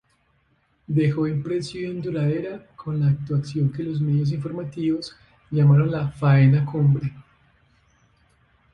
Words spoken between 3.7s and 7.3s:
que los medios informativos llamaron ""La Faena Cumbre"".